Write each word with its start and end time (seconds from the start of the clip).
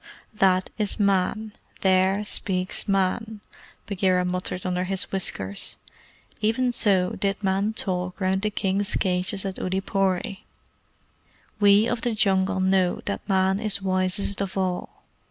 "That 0.33 0.71
is 0.79 0.99
Man! 0.99 1.51
There 1.81 2.25
speaks 2.25 2.87
Man!" 2.87 3.39
Bagheera 3.85 4.25
muttered 4.25 4.65
under 4.65 4.85
his 4.85 5.03
whiskers. 5.11 5.77
"Even 6.41 6.71
so 6.71 7.11
did 7.11 7.43
men 7.43 7.73
talk 7.73 8.19
round 8.19 8.41
the 8.41 8.49
King's 8.49 8.95
cages 8.95 9.45
at 9.45 9.59
Oodeypore. 9.59 10.39
We 11.59 11.85
of 11.85 12.01
the 12.01 12.15
Jungle 12.15 12.59
know 12.59 13.01
that 13.05 13.29
Man 13.29 13.59
is 13.59 13.79
wisest 13.83 14.41
of 14.41 14.57
all. 14.57 15.03